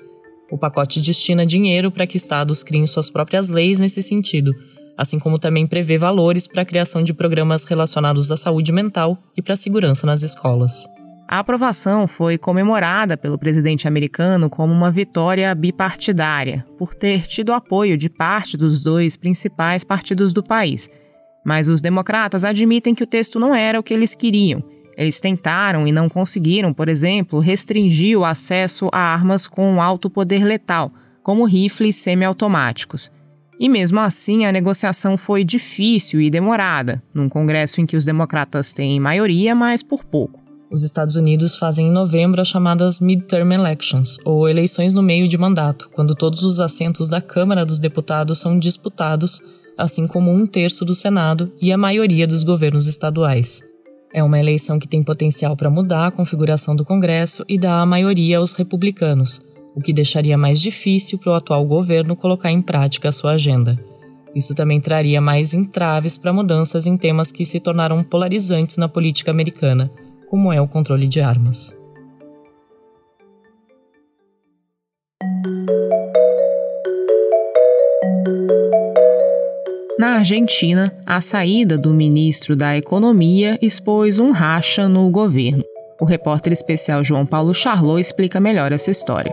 O 0.50 0.58
pacote 0.58 1.02
destina 1.02 1.46
dinheiro 1.46 1.92
para 1.92 2.08
que 2.08 2.16
estados 2.16 2.64
criem 2.64 2.86
suas 2.86 3.10
próprias 3.10 3.50
leis 3.50 3.80
nesse 3.80 4.02
sentido, 4.02 4.54
assim 4.98 5.20
como 5.20 5.40
também 5.40 5.68
prevê 5.68 5.98
valores 5.98 6.48
para 6.48 6.62
a 6.62 6.66
criação 6.66 7.04
de 7.04 7.14
programas 7.14 7.66
relacionados 7.66 8.32
à 8.32 8.38
saúde 8.38 8.72
mental 8.72 9.18
e 9.36 9.42
para 9.42 9.54
a 9.54 9.58
segurança 9.58 10.06
nas 10.06 10.22
escolas. 10.22 10.86
A 11.28 11.40
aprovação 11.40 12.06
foi 12.06 12.38
comemorada 12.38 13.18
pelo 13.18 13.38
presidente 13.38 13.88
americano 13.88 14.50
como 14.50 14.74
uma 14.74 14.92
vitória 14.92 15.54
bipartidária, 15.56 16.66
por 16.78 16.94
ter 16.94 17.26
tido 17.26 17.54
apoio 17.54 17.98
de 17.98 18.10
parte 18.10 18.58
dos 18.58 18.82
dois 18.82 19.16
principais 19.16 19.84
partidos 19.84 20.34
do 20.34 20.44
país. 20.44 20.90
Mas 21.44 21.68
os 21.68 21.82
democratas 21.82 22.46
admitem 22.46 22.94
que 22.94 23.04
o 23.04 23.08
texto 23.08 23.40
não 23.40 23.54
era 23.54 23.80
o 23.80 23.84
que 23.84 23.94
eles 23.94 24.16
queriam 24.16 24.64
Eles 24.96 25.20
tentaram 25.20 25.88
e 25.88 25.92
não 25.92 26.08
conseguiram, 26.08 26.72
por 26.72 26.88
exemplo, 26.88 27.40
restringir 27.40 28.18
o 28.18 28.26
acesso 28.26 28.90
a 28.92 29.00
armas 29.00 29.48
com 29.48 29.82
alto 29.82 30.10
poder 30.10 30.44
letal, 30.44 30.92
como 31.24 31.46
rifles 31.46 31.96
semiautomáticos. 31.96 33.12
E 33.60 33.68
mesmo 33.70 34.00
assim, 34.00 34.46
a 34.46 34.52
negociação 34.52 35.18
foi 35.18 35.44
difícil 35.44 36.22
e 36.22 36.30
demorada, 36.30 37.02
num 37.14 37.30
Congresso 37.30 37.82
em 37.82 37.86
que 37.86 37.98
os 37.98 38.06
democratas 38.06 38.74
têm 38.74 39.00
maioria, 39.00 39.56
mas 39.56 39.82
por 39.82 40.04
pouco. 40.04 40.43
Os 40.74 40.82
Estados 40.82 41.16
Unidos 41.16 41.56
fazem 41.56 41.90
em 41.90 41.92
novembro 41.92 42.42
as 42.42 42.48
chamadas 42.48 43.00
midterm 43.00 43.52
elections, 43.52 44.18
ou 44.26 44.50
eleições 44.50 44.92
no 44.92 45.04
meio 45.04 45.28
de 45.28 45.38
mandato, 45.38 45.88
quando 45.94 46.16
todos 46.16 46.42
os 46.42 46.60
assentos 46.60 47.08
da 47.08 47.22
Câmara 47.22 47.64
dos 47.64 47.80
Deputados 47.80 48.40
são 48.40 48.58
disputados, 48.58 49.40
assim 49.78 50.08
como 50.08 50.32
um 50.32 50.48
terço 50.48 50.84
do 50.84 50.96
Senado 50.96 51.54
e 51.62 51.72
a 51.72 51.78
maioria 51.78 52.26
dos 52.26 52.44
governos 52.44 52.88
estaduais. 52.88 53.62
É 54.12 54.24
uma 54.24 54.40
eleição 54.40 54.80
que 54.80 54.88
tem 54.88 55.04
potencial 55.04 55.56
para 55.56 55.70
mudar 55.70 56.08
a 56.08 56.12
configuração 56.12 56.76
do 56.76 56.84
Congresso 56.84 57.46
e 57.48 57.60
dar 57.60 57.80
a 57.80 57.86
maioria 57.86 58.40
aos 58.40 58.54
republicanos, 58.54 59.44
o 59.76 59.80
que 59.80 59.94
deixaria 59.94 60.40
mais 60.40 60.60
difícil 60.60 61.20
para 61.20 61.34
o 61.34 61.36
atual 61.36 61.64
governo 61.68 62.16
colocar 62.16 62.50
em 62.50 62.64
prática 62.64 63.10
a 63.10 63.12
sua 63.12 63.34
agenda. 63.34 63.80
Isso 64.34 64.56
também 64.56 64.82
traria 64.82 65.22
mais 65.22 65.54
entraves 65.54 66.18
para 66.18 66.34
mudanças 66.34 66.88
em 66.88 66.98
temas 66.98 67.32
que 67.32 67.46
se 67.46 67.60
tornaram 67.60 68.04
polarizantes 68.04 68.78
na 68.78 68.90
política 68.90 69.30
americana, 69.30 69.92
como 70.34 70.52
é 70.52 70.60
o 70.60 70.68
controle 70.68 71.08
de 71.08 71.22
armas. 71.22 71.78
Na 80.00 80.16
Argentina, 80.16 80.92
a 81.06 81.22
saída 81.22 81.78
do 81.78 81.94
ministro 81.94 82.56
da 82.56 82.76
Economia 82.76 83.60
expôs 83.62 84.18
um 84.18 84.32
racha 84.32 84.90
no 84.90 85.08
governo. 85.12 85.64
O 86.02 86.06
repórter 86.06 86.52
especial 86.52 87.04
João 87.04 87.28
Paulo 87.28 87.54
Charlot 87.54 88.02
explica 88.02 88.40
melhor 88.40 88.72
essa 88.72 88.90
história. 88.90 89.32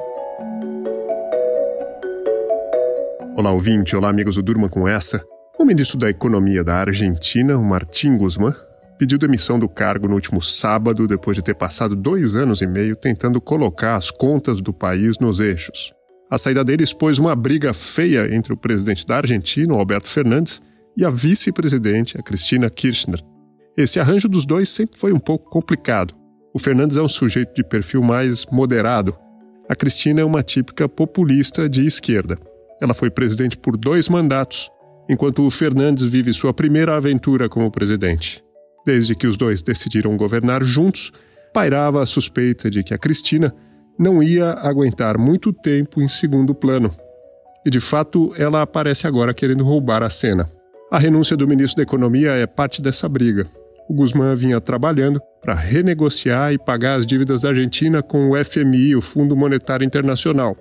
Olá, 3.38 3.50
ouvinte. 3.52 3.96
Olá, 3.96 4.10
amigos 4.10 4.36
do 4.36 4.42
Durma 4.42 4.68
com 4.68 4.86
essa. 4.86 5.24
O 5.58 5.64
ministro 5.64 5.96
da 5.96 6.10
Economia 6.10 6.62
da 6.62 6.74
Argentina, 6.74 7.56
o 7.56 7.64
Martim 7.64 8.18
Guzmán, 8.18 8.52
pediu 9.00 9.16
demissão 9.16 9.58
do 9.58 9.66
cargo 9.66 10.06
no 10.06 10.12
último 10.12 10.42
sábado, 10.42 11.06
depois 11.06 11.34
de 11.34 11.42
ter 11.42 11.54
passado 11.54 11.96
dois 11.96 12.36
anos 12.36 12.60
e 12.60 12.66
meio 12.66 12.94
tentando 12.94 13.40
colocar 13.40 13.96
as 13.96 14.10
contas 14.10 14.60
do 14.60 14.74
país 14.74 15.18
nos 15.18 15.40
eixos. 15.40 15.94
A 16.30 16.36
saída 16.36 16.62
dele 16.62 16.84
expôs 16.84 17.18
uma 17.18 17.34
briga 17.34 17.72
feia 17.72 18.28
entre 18.34 18.52
o 18.52 18.56
presidente 18.58 19.06
da 19.06 19.16
Argentina, 19.16 19.72
Alberto 19.72 20.06
Fernandes, 20.06 20.60
e 20.94 21.02
a 21.02 21.08
vice-presidente, 21.08 22.18
a 22.18 22.22
Cristina 22.22 22.68
Kirchner. 22.68 23.22
Esse 23.74 23.98
arranjo 23.98 24.28
dos 24.28 24.44
dois 24.44 24.68
sempre 24.68 24.98
foi 24.98 25.14
um 25.14 25.18
pouco 25.18 25.48
complicado. 25.48 26.12
O 26.52 26.58
Fernandes 26.58 26.98
é 26.98 27.02
um 27.02 27.08
sujeito 27.08 27.54
de 27.54 27.64
perfil 27.64 28.02
mais 28.02 28.44
moderado. 28.52 29.16
A 29.66 29.74
Cristina 29.74 30.20
é 30.20 30.24
uma 30.24 30.42
típica 30.42 30.86
populista 30.86 31.70
de 31.70 31.86
esquerda. 31.86 32.36
Ela 32.82 32.92
foi 32.92 33.08
presidente 33.08 33.56
por 33.56 33.78
dois 33.78 34.10
mandatos, 34.10 34.68
enquanto 35.08 35.46
o 35.46 35.50
Fernandes 35.50 36.04
vive 36.04 36.34
sua 36.34 36.52
primeira 36.52 36.94
aventura 36.94 37.48
como 37.48 37.70
presidente. 37.70 38.44
Desde 38.84 39.14
que 39.14 39.26
os 39.26 39.36
dois 39.36 39.62
decidiram 39.62 40.16
governar 40.16 40.62
juntos, 40.62 41.12
pairava 41.52 42.02
a 42.02 42.06
suspeita 42.06 42.70
de 42.70 42.82
que 42.82 42.94
a 42.94 42.98
Cristina 42.98 43.54
não 43.98 44.22
ia 44.22 44.52
aguentar 44.52 45.18
muito 45.18 45.52
tempo 45.52 46.00
em 46.00 46.08
segundo 46.08 46.54
plano. 46.54 46.94
E 47.64 47.68
de 47.68 47.80
fato, 47.80 48.32
ela 48.38 48.62
aparece 48.62 49.06
agora 49.06 49.34
querendo 49.34 49.64
roubar 49.64 50.02
a 50.02 50.08
cena. 50.08 50.50
A 50.90 50.98
renúncia 50.98 51.36
do 51.36 51.46
ministro 51.46 51.76
da 51.76 51.82
Economia 51.82 52.32
é 52.32 52.46
parte 52.46 52.80
dessa 52.80 53.08
briga. 53.08 53.46
O 53.88 53.94
Guzmán 53.94 54.34
vinha 54.34 54.60
trabalhando 54.60 55.20
para 55.42 55.54
renegociar 55.54 56.52
e 56.52 56.58
pagar 56.58 56.94
as 56.94 57.06
dívidas 57.06 57.42
da 57.42 57.50
Argentina 57.50 58.02
com 58.02 58.30
o 58.30 58.44
FMI, 58.44 58.96
o 58.96 59.02
Fundo 59.02 59.36
Monetário 59.36 59.84
Internacional. 59.84 60.56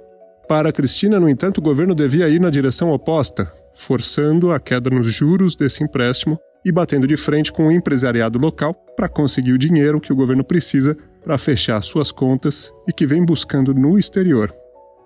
Para 0.48 0.74
Cristina, 0.74 1.20
no 1.20 1.30
entanto, 1.30 1.60
o 1.60 1.62
governo 1.62 1.94
devia 1.96 2.28
ir 2.28 2.42
na 2.42 2.50
direção 2.50 2.92
oposta, 2.92 3.52
forçando 3.74 4.52
a 4.52 4.60
queda 4.60 4.90
nos 4.90 5.08
juros 5.14 5.56
desse 5.56 5.84
empréstimo 5.84 6.40
e 6.64 6.72
batendo 6.72 7.08
de 7.08 7.16
frente 7.16 7.52
com 7.52 7.68
o 7.68 7.72
empresariado 7.72 8.38
local 8.38 8.74
para 8.96 9.08
conseguir 9.08 9.54
o 9.54 9.58
dinheiro 9.58 10.02
que 10.02 10.12
o 10.12 10.16
governo 10.16 10.44
precisa 10.44 10.96
para 11.24 11.38
fechar 11.38 11.82
suas 11.82 12.12
contas 12.12 12.72
e 12.88 12.94
que 12.94 13.06
vem 13.06 13.24
buscando 13.24 13.74
no 13.74 13.98
exterior. 13.98 14.54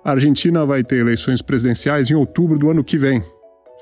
A 0.03 0.11
Argentina 0.11 0.65
vai 0.65 0.83
ter 0.83 0.97
eleições 0.97 1.41
presidenciais 1.41 2.09
em 2.09 2.15
outubro 2.15 2.57
do 2.57 2.69
ano 2.69 2.83
que 2.83 2.97
vem. 2.97 3.23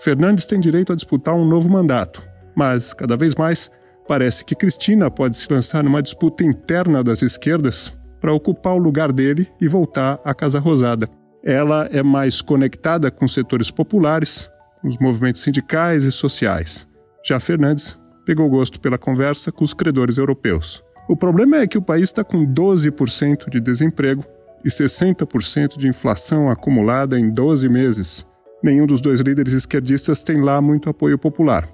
Fernandes 0.04 0.46
tem 0.46 0.60
direito 0.60 0.94
a 0.94 0.96
disputar 0.96 1.36
um 1.36 1.46
novo 1.46 1.70
mandato, 1.70 2.22
mas, 2.56 2.94
cada 2.94 3.16
vez 3.16 3.36
mais, 3.36 3.72
parece 4.08 4.46
que 4.46 4.56
Cristina 4.56 5.10
pode 5.10 5.38
se 5.38 5.52
lançar 5.52 5.84
numa 5.84 6.02
disputa 6.02 6.44
interna 6.44 7.04
das 7.04 7.22
esquerdas 7.22 7.98
para 8.20 8.34
ocupar 8.34 8.76
o 8.76 8.80
lugar 8.80 9.12
dele 9.12 9.48
e 9.60 9.68
voltar 9.68 10.20
à 10.24 10.34
Casa 10.34 10.60
Rosada. 10.60 11.08
Ela 11.44 11.90
é 11.92 12.04
mais 12.04 12.42
conectada 12.42 13.10
com 13.10 13.28
setores 13.28 13.72
populares, 13.72 14.52
os 14.84 14.98
movimentos 14.98 15.42
sindicais 15.42 16.04
e 16.04 16.12
sociais. 16.12 16.91
Já 17.24 17.40
Fernandes 17.40 18.00
pegou 18.26 18.50
gosto 18.50 18.80
pela 18.80 18.98
conversa 18.98 19.52
com 19.52 19.64
os 19.64 19.74
credores 19.74 20.18
europeus. 20.18 20.84
O 21.08 21.16
problema 21.16 21.58
é 21.58 21.68
que 21.68 21.78
o 21.78 21.82
país 21.82 22.04
está 22.04 22.24
com 22.24 22.46
12% 22.46 23.50
de 23.50 23.60
desemprego 23.60 24.24
e 24.64 24.70
60% 24.70 25.78
de 25.78 25.88
inflação 25.88 26.50
acumulada 26.50 27.20
em 27.20 27.30
12 27.30 27.68
meses. 27.68 28.26
Nenhum 28.64 28.86
dos 28.86 29.02
dois 29.02 29.20
líderes 29.20 29.54
esquerdistas 29.54 30.24
tem 30.24 30.40
lá 30.40 30.62
muito 30.62 30.90
apoio 30.90 31.18
popular. 31.18 31.68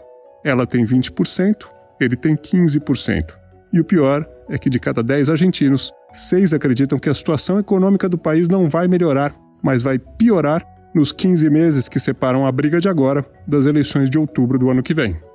Ela 0.44 0.66
tem 0.66 0.84
20%, 0.84 1.68
ele 2.00 2.16
tem 2.16 2.36
15%. 2.36 3.36
E 3.74 3.80
o 3.80 3.86
pior 3.86 4.25
é 4.50 4.58
que 4.58 4.70
de 4.70 4.80
cada 4.80 5.04
10 5.04 5.30
argentinos, 5.30 5.92
6 6.13 6.54
acreditam 6.54 6.98
que 6.98 7.10
a 7.10 7.13
situação 7.13 7.60
econômica 7.60 8.08
do 8.08 8.18
país 8.18 8.48
não 8.48 8.70
vai 8.70 8.88
melhorar, 8.88 9.36
mas 9.62 9.82
vai 9.82 10.00
piorar 10.00 10.63
nos 10.96 11.12
15 11.12 11.50
meses 11.50 11.89
que 11.89 12.00
separam 12.00 12.46
a 12.46 12.51
briga 12.51 12.80
de 12.80 12.88
agora 12.88 13.25
das 13.46 13.66
eleições 13.66 14.10
de 14.10 14.18
outubro 14.18 14.58
do 14.58 14.70
ano 14.70 14.82
que 14.82 14.94
vem. 14.94 15.26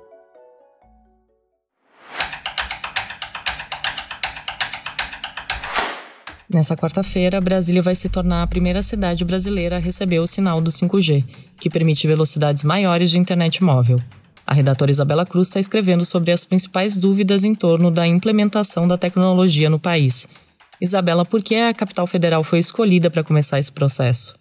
Nessa 6.53 6.77
quarta-feira, 6.77 7.41
Brasília 7.41 7.81
vai 7.81 7.95
se 7.95 8.07
tornar 8.07 8.43
a 8.43 8.47
primeira 8.47 8.83
cidade 8.83 9.25
brasileira 9.25 9.77
a 9.77 9.79
receber 9.79 10.19
o 10.19 10.27
sinal 10.27 10.61
do 10.61 10.69
5G, 10.69 11.25
que 11.59 11.67
permite 11.67 12.07
velocidades 12.07 12.63
maiores 12.63 13.09
de 13.09 13.17
internet 13.17 13.63
móvel. 13.63 13.99
A 14.45 14.53
redatora 14.53 14.91
Isabela 14.91 15.25
Cruz 15.25 15.47
está 15.47 15.59
escrevendo 15.59 16.05
sobre 16.05 16.31
as 16.31 16.45
principais 16.45 16.95
dúvidas 16.95 17.43
em 17.43 17.55
torno 17.55 17.89
da 17.89 18.05
implementação 18.05 18.87
da 18.87 18.99
tecnologia 18.99 19.67
no 19.67 19.79
país. 19.79 20.27
Isabela, 20.79 21.25
por 21.25 21.41
que 21.41 21.55
a 21.55 21.73
capital 21.73 22.05
federal 22.05 22.43
foi 22.43 22.59
escolhida 22.59 23.09
para 23.09 23.23
começar 23.23 23.57
esse 23.57 23.71
processo? 23.71 24.35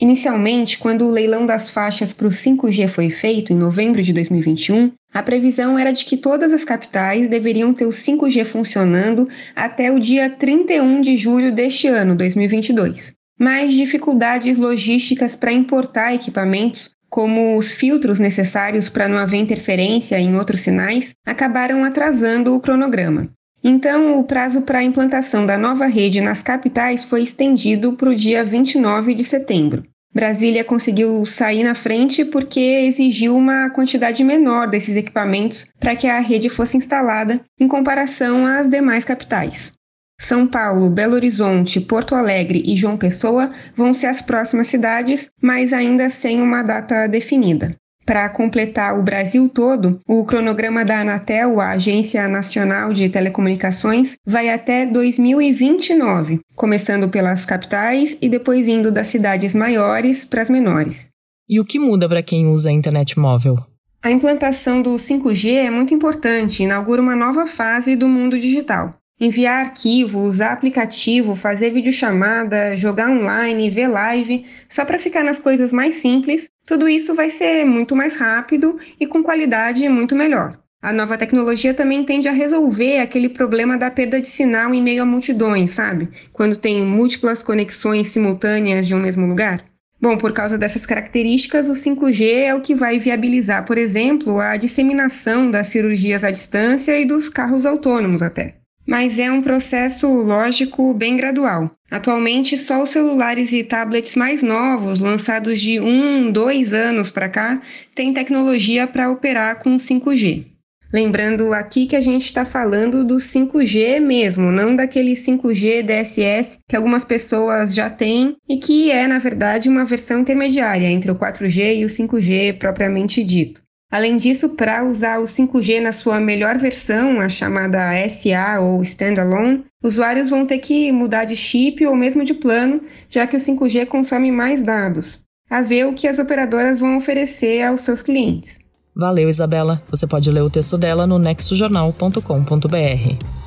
Inicialmente, 0.00 0.78
quando 0.78 1.06
o 1.06 1.12
leilão 1.12 1.46
das 1.46 1.70
faixas 1.70 2.12
para 2.12 2.26
o 2.26 2.30
5G 2.30 2.88
foi 2.88 3.08
feito, 3.08 3.52
em 3.52 3.56
novembro 3.56 4.02
de 4.02 4.12
2021, 4.12 4.90
a 5.12 5.22
previsão 5.22 5.78
era 5.78 5.92
de 5.92 6.04
que 6.04 6.16
todas 6.16 6.52
as 6.52 6.64
capitais 6.64 7.28
deveriam 7.28 7.74
ter 7.74 7.84
o 7.84 7.90
5G 7.90 8.44
funcionando 8.44 9.28
até 9.54 9.92
o 9.92 9.98
dia 9.98 10.30
31 10.30 11.00
de 11.00 11.16
julho 11.16 11.52
deste 11.52 11.86
ano, 11.86 12.14
2022. 12.14 13.12
Mas 13.38 13.74
dificuldades 13.74 14.58
logísticas 14.58 15.36
para 15.36 15.52
importar 15.52 16.14
equipamentos, 16.14 16.90
como 17.10 17.58
os 17.58 17.72
filtros 17.72 18.18
necessários 18.18 18.88
para 18.88 19.06
não 19.06 19.18
haver 19.18 19.36
interferência 19.36 20.18
em 20.18 20.34
outros 20.34 20.62
sinais, 20.62 21.14
acabaram 21.26 21.84
atrasando 21.84 22.54
o 22.54 22.60
cronograma. 22.60 23.28
Então, 23.62 24.18
o 24.18 24.24
prazo 24.24 24.62
para 24.62 24.78
a 24.78 24.82
implantação 24.82 25.46
da 25.46 25.56
nova 25.58 25.86
rede 25.86 26.20
nas 26.20 26.42
capitais 26.42 27.04
foi 27.04 27.22
estendido 27.22 27.92
para 27.92 28.08
o 28.08 28.14
dia 28.14 28.42
29 28.42 29.14
de 29.14 29.22
setembro. 29.22 29.84
Brasília 30.14 30.62
conseguiu 30.62 31.24
sair 31.24 31.62
na 31.62 31.74
frente 31.74 32.24
porque 32.24 32.60
exigiu 32.60 33.34
uma 33.34 33.70
quantidade 33.70 34.22
menor 34.22 34.68
desses 34.68 34.94
equipamentos 34.94 35.66
para 35.80 35.96
que 35.96 36.06
a 36.06 36.20
rede 36.20 36.50
fosse 36.50 36.76
instalada 36.76 37.40
em 37.58 37.66
comparação 37.66 38.44
às 38.44 38.68
demais 38.68 39.04
capitais. 39.04 39.72
São 40.20 40.46
Paulo, 40.46 40.90
Belo 40.90 41.14
Horizonte, 41.14 41.80
Porto 41.80 42.14
Alegre 42.14 42.62
e 42.64 42.76
João 42.76 42.96
Pessoa 42.96 43.50
vão 43.74 43.92
ser 43.92 44.06
as 44.06 44.22
próximas 44.22 44.68
cidades, 44.68 45.30
mas 45.40 45.72
ainda 45.72 46.08
sem 46.08 46.40
uma 46.40 46.62
data 46.62 47.08
definida. 47.08 47.74
Para 48.04 48.28
completar 48.28 48.98
o 48.98 49.02
Brasil 49.02 49.48
todo, 49.48 50.00
o 50.08 50.24
cronograma 50.24 50.84
da 50.84 51.00
Anatel, 51.00 51.60
a 51.60 51.70
Agência 51.70 52.26
Nacional 52.26 52.92
de 52.92 53.08
Telecomunicações, 53.08 54.16
vai 54.26 54.48
até 54.48 54.84
2029, 54.84 56.40
começando 56.56 57.08
pelas 57.08 57.44
capitais 57.44 58.16
e 58.20 58.28
depois 58.28 58.66
indo 58.66 58.90
das 58.90 59.06
cidades 59.06 59.54
maiores 59.54 60.24
para 60.24 60.42
as 60.42 60.50
menores. 60.50 61.08
E 61.48 61.60
o 61.60 61.64
que 61.64 61.78
muda 61.78 62.08
para 62.08 62.22
quem 62.22 62.46
usa 62.46 62.70
a 62.70 62.72
internet 62.72 63.18
móvel? 63.18 63.58
A 64.02 64.10
implantação 64.10 64.82
do 64.82 64.94
5G 64.94 65.54
é 65.54 65.70
muito 65.70 65.94
importante 65.94 66.60
e 66.60 66.64
inaugura 66.64 67.00
uma 67.00 67.14
nova 67.14 67.46
fase 67.46 67.94
do 67.94 68.08
mundo 68.08 68.36
digital 68.38 68.98
enviar 69.24 69.66
arquivo, 69.66 70.20
usar 70.20 70.52
aplicativo, 70.52 71.36
fazer 71.36 71.70
videochamada, 71.70 72.76
jogar 72.76 73.08
online, 73.08 73.70
ver 73.70 73.86
live, 73.86 74.44
só 74.68 74.84
para 74.84 74.98
ficar 74.98 75.22
nas 75.22 75.38
coisas 75.38 75.72
mais 75.72 75.94
simples, 75.94 76.48
tudo 76.66 76.88
isso 76.88 77.14
vai 77.14 77.30
ser 77.30 77.64
muito 77.64 77.94
mais 77.94 78.16
rápido 78.16 78.80
e 78.98 79.06
com 79.06 79.22
qualidade 79.22 79.88
muito 79.88 80.16
melhor. 80.16 80.58
A 80.82 80.92
nova 80.92 81.16
tecnologia 81.16 81.72
também 81.72 82.02
tende 82.02 82.28
a 82.28 82.32
resolver 82.32 82.98
aquele 82.98 83.28
problema 83.28 83.78
da 83.78 83.88
perda 83.88 84.20
de 84.20 84.26
sinal 84.26 84.74
em 84.74 84.82
meio 84.82 85.04
a 85.04 85.06
multidões, 85.06 85.70
sabe? 85.70 86.08
Quando 86.32 86.56
tem 86.56 86.84
múltiplas 86.84 87.44
conexões 87.44 88.08
simultâneas 88.08 88.88
de 88.88 88.94
um 88.94 88.98
mesmo 88.98 89.24
lugar. 89.24 89.64
Bom, 90.00 90.18
por 90.18 90.32
causa 90.32 90.58
dessas 90.58 90.84
características, 90.84 91.68
o 91.68 91.74
5G 91.74 92.46
é 92.46 92.54
o 92.56 92.60
que 92.60 92.74
vai 92.74 92.98
viabilizar, 92.98 93.64
por 93.64 93.78
exemplo, 93.78 94.40
a 94.40 94.56
disseminação 94.56 95.48
das 95.48 95.68
cirurgias 95.68 96.24
à 96.24 96.32
distância 96.32 96.98
e 96.98 97.04
dos 97.04 97.28
carros 97.28 97.64
autônomos 97.64 98.20
até. 98.20 98.61
Mas 98.86 99.18
é 99.18 99.30
um 99.30 99.42
processo 99.42 100.08
lógico 100.08 100.92
bem 100.92 101.16
gradual. 101.16 101.70
Atualmente, 101.90 102.56
só 102.56 102.82
os 102.82 102.90
celulares 102.90 103.52
e 103.52 103.62
tablets 103.62 104.14
mais 104.16 104.42
novos, 104.42 105.00
lançados 105.00 105.60
de 105.60 105.78
um, 105.78 106.32
dois 106.32 106.72
anos 106.74 107.10
para 107.10 107.28
cá, 107.28 107.60
têm 107.94 108.12
tecnologia 108.12 108.86
para 108.86 109.10
operar 109.10 109.62
com 109.62 109.76
5G. 109.76 110.46
Lembrando 110.92 111.54
aqui 111.54 111.86
que 111.86 111.96
a 111.96 112.02
gente 112.02 112.26
está 112.26 112.44
falando 112.44 113.02
do 113.02 113.16
5G 113.16 113.98
mesmo, 113.98 114.52
não 114.52 114.76
daquele 114.76 115.12
5G 115.12 115.82
DSS 115.82 116.58
que 116.68 116.76
algumas 116.76 117.02
pessoas 117.02 117.74
já 117.74 117.88
têm 117.88 118.36
e 118.46 118.58
que 118.58 118.90
é, 118.90 119.06
na 119.06 119.18
verdade, 119.18 119.70
uma 119.70 119.86
versão 119.86 120.20
intermediária 120.20 120.86
entre 120.86 121.10
o 121.10 121.14
4G 121.14 121.76
e 121.78 121.84
o 121.86 121.88
5G 121.88 122.58
propriamente 122.58 123.24
dito. 123.24 123.62
Além 123.92 124.16
disso, 124.16 124.48
para 124.48 124.82
usar 124.84 125.20
o 125.20 125.24
5G 125.24 125.82
na 125.82 125.92
sua 125.92 126.18
melhor 126.18 126.56
versão, 126.56 127.20
a 127.20 127.28
chamada 127.28 127.78
SA 128.08 128.58
ou 128.58 128.80
Standalone, 128.80 129.66
usuários 129.84 130.30
vão 130.30 130.46
ter 130.46 130.60
que 130.60 130.90
mudar 130.90 131.26
de 131.26 131.36
chip 131.36 131.86
ou 131.86 131.94
mesmo 131.94 132.24
de 132.24 132.32
plano, 132.32 132.80
já 133.10 133.26
que 133.26 133.36
o 133.36 133.38
5G 133.38 133.84
consome 133.84 134.32
mais 134.32 134.62
dados. 134.62 135.20
A 135.50 135.60
ver 135.60 135.86
o 135.86 135.92
que 135.92 136.08
as 136.08 136.18
operadoras 136.18 136.80
vão 136.80 136.96
oferecer 136.96 137.62
aos 137.62 137.82
seus 137.82 138.00
clientes. 138.00 138.58
Valeu, 138.96 139.28
Isabela. 139.28 139.82
Você 139.90 140.06
pode 140.06 140.30
ler 140.30 140.40
o 140.40 140.48
texto 140.48 140.78
dela 140.78 141.06
no 141.06 141.18
nexojornal.com.br. 141.18 143.41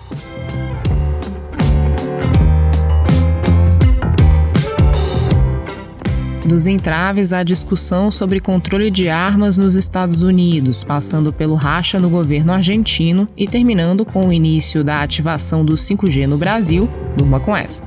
Dos 6.46 6.68
entraves 6.68 7.34
à 7.34 7.42
discussão 7.42 8.12
sobre 8.12 8.40
controle 8.40 8.92
de 8.92 9.10
armas 9.10 9.58
nos 9.58 9.76
Estados 9.76 10.22
Unidos, 10.22 10.84
passando 10.84 11.34
pelo 11.34 11.56
racha 11.56 12.00
no 12.00 12.10
governo 12.10 12.54
argentino 12.54 13.28
e 13.36 13.48
terminando 13.48 14.06
com 14.06 14.28
o 14.28 14.34
início 14.34 14.84
da 14.84 15.02
ativação 15.02 15.66
do 15.66 15.74
5G 15.74 16.28
no 16.28 16.38
Brasil, 16.38 16.88
durma 17.18 17.40
com 17.40 17.56
essa. 17.56 17.84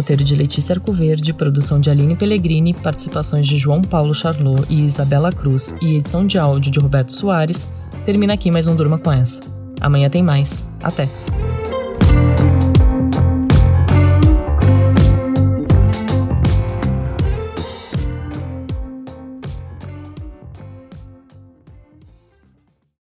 roteiro 0.00 0.24
de 0.24 0.34
Letícia 0.34 0.74
Arcoverde, 0.74 1.34
produção 1.34 1.78
de 1.78 1.90
Aline 1.90 2.16
Pellegrini, 2.16 2.72
participações 2.72 3.46
de 3.46 3.58
João 3.58 3.82
Paulo 3.82 4.14
Charlot 4.14 4.64
e 4.70 4.86
Isabela 4.86 5.30
Cruz 5.30 5.74
e 5.80 5.96
edição 5.96 6.26
de 6.26 6.38
áudio 6.38 6.72
de 6.72 6.80
Roberto 6.80 7.12
Soares, 7.12 7.68
termina 8.04 8.32
aqui 8.32 8.50
mais 8.50 8.66
um 8.66 8.74
Durma 8.74 8.98
com 8.98 9.12
essa. 9.12 9.42
Amanhã 9.78 10.08
tem 10.08 10.22
mais. 10.22 10.66
Até! 10.82 11.06